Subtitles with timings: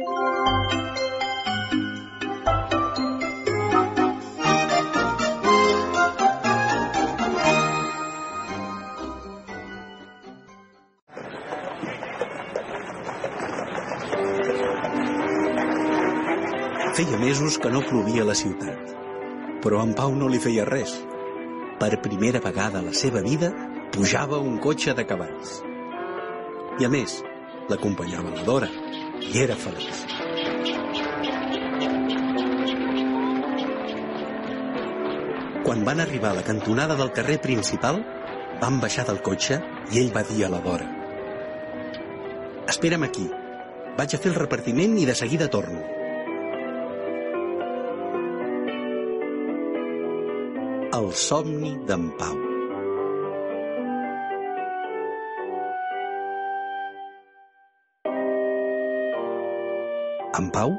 [0.00, 0.08] Feia
[17.18, 18.80] mesos que no plovia a la ciutat,
[19.60, 20.96] però en Pau no li feia res.
[21.76, 23.52] Per primera vegada a la seva vida
[23.92, 25.60] pujava un cotxe de cavalls.
[26.80, 27.20] I a més,
[27.68, 28.72] l'acompanyava la Dora,
[29.20, 30.04] i era feliç.
[35.64, 38.00] Quan van arribar a la cantonada del carrer principal,
[38.60, 39.60] van baixar del cotxe
[39.92, 40.96] i ell va dir a la Dora
[42.70, 43.24] Espera'm aquí.
[43.96, 45.80] Vaig a fer el repartiment i de seguida torno.
[51.00, 52.49] El somni d'en Pau.
[60.38, 60.76] En Pau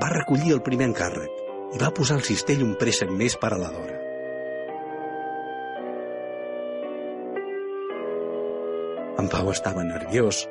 [0.00, 3.60] va recollir el primer encàrrec i va posar al cistell un préssec més per a
[3.60, 3.94] la Dora.
[9.16, 10.42] En Pau estava nerviós,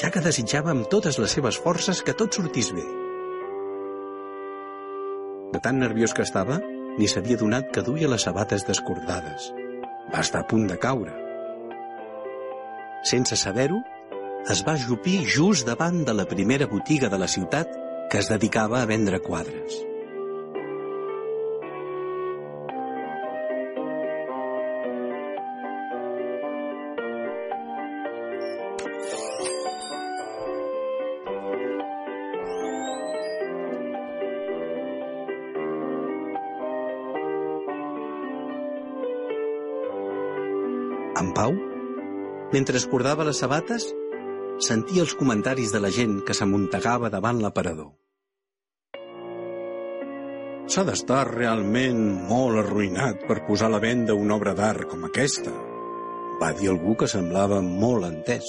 [0.00, 2.86] ja que desitjava amb totes les seves forces que tot sortís bé.
[5.52, 6.56] De tan nerviós que estava,
[6.96, 9.52] ni s'havia donat que duia les sabates descordades.
[10.08, 11.12] Va estar a punt de caure.
[13.04, 13.84] Sense saber-ho,
[14.52, 17.70] es va ajupir just davant de la primera botiga de la ciutat
[18.12, 19.80] que es dedicava a vendre quadres.
[41.16, 41.54] En Pau,
[42.52, 43.94] mentre escordava les sabates,
[44.62, 47.92] sentia els comentaris de la gent que s'amuntegava davant l'aparador.
[50.70, 55.52] S'ha d'estar realment molt arruïnat per posar a la venda una obra d'art com aquesta,
[56.40, 58.46] va dir algú que semblava molt entès.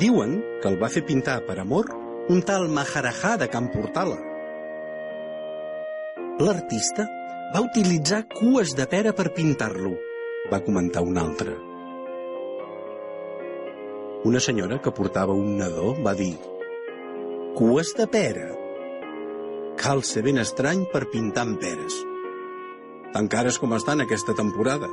[0.00, 1.90] Diuen que el va fer pintar per amor
[2.32, 4.16] un tal Maharajá de Can Portala.
[6.40, 7.04] L'artista
[7.52, 9.92] va utilitzar cues de pera per pintar-lo,
[10.50, 11.71] va comentar un altre.
[14.24, 16.36] Una senyora que portava un nadó va dir
[17.58, 18.44] «Cues de pera?
[19.80, 21.96] Cal ser ben estrany per pintar amb peres.
[23.16, 24.86] Tan cares com estan aquesta temporada».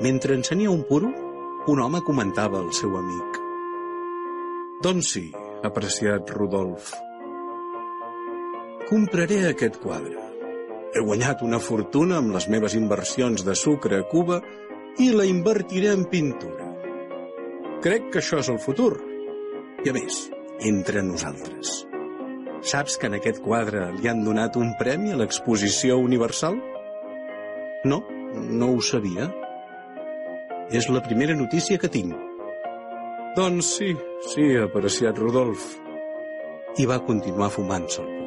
[0.00, 1.12] Mentre encenia un puro,
[1.68, 3.38] un home comentava al seu amic
[4.82, 5.26] «Doncs sí,
[5.62, 6.94] apreciat Rodolf,
[8.88, 10.16] compraré aquest quadre.
[10.96, 14.40] He guanyat una fortuna amb les meves inversions de sucre a Cuba
[14.98, 16.68] i la invertiré en pintura.
[17.82, 18.92] Crec que això és el futur.
[19.82, 20.18] I a més,
[20.68, 21.82] entre nosaltres.
[22.62, 26.60] Saps que en aquest quadre li han donat un premi a l'exposició universal?
[27.84, 29.32] No, no ho sabia.
[30.70, 32.14] És la primera notícia que tinc.
[33.36, 33.92] Doncs sí,
[34.30, 35.72] sí, apreciat Rodolf.
[36.78, 38.21] I va continuar fumant-se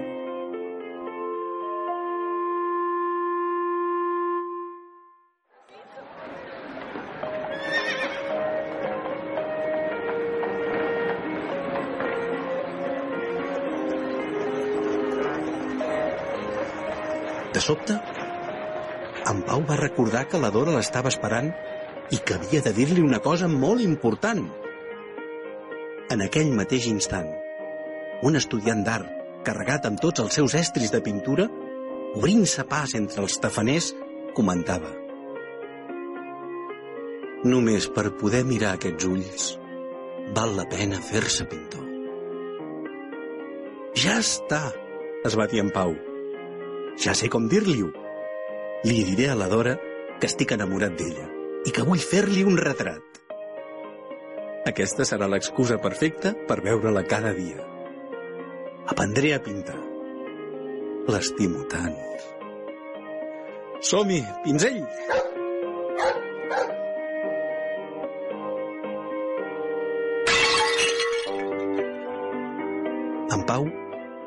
[17.56, 17.96] De sobte,
[19.32, 21.54] en Pau va recordar que la Dora l'estava esperant
[22.12, 24.42] i que havia de dir-li una cosa molt important.
[26.12, 27.30] En aquell mateix instant,
[28.28, 29.08] un estudiant d'art,
[29.48, 31.46] carregat amb tots els seus estris de pintura,
[32.20, 33.88] obrint-se pas entre els tafaners,
[34.36, 34.92] comentava.
[37.48, 39.46] Només per poder mirar aquests ulls,
[40.36, 41.88] val la pena fer-se pintor.
[44.04, 44.62] Ja està,
[45.24, 45.96] es va dir en Pau.
[47.02, 47.90] Ja sé com dir-li-ho.
[48.88, 49.76] Li diré a la Dora
[50.20, 51.28] que estic enamorat d'ella
[51.68, 53.20] i que vull fer-li un retrat.
[54.70, 57.60] Aquesta serà l'excusa perfecta per veure-la cada dia.
[58.88, 59.78] Aprendré a pintar.
[61.12, 61.98] L'estimo tant.
[63.86, 64.80] Som-hi, pinzell!
[73.36, 73.68] En Pau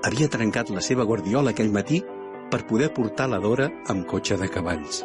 [0.06, 2.02] havia trencat la seva guardiola aquell matí
[2.50, 5.02] per poder portar la Dora amb cotxe de cavalls.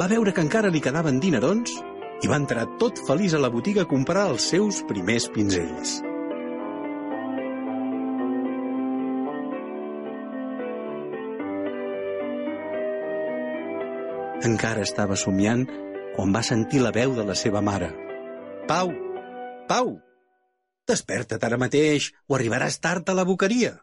[0.00, 1.74] Va veure que encara li quedaven dinerons
[2.24, 5.98] i va entrar tot feliç a la botiga a comprar els seus primers pinzells.
[14.48, 15.66] Encara estava somiant
[16.16, 17.90] quan va sentir la veu de la seva mare.
[18.68, 18.88] Pau,
[19.68, 19.92] Pau,
[20.88, 23.76] desperta't ara mateix o arribaràs tard a la boqueria.